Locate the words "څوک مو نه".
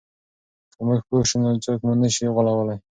1.65-2.09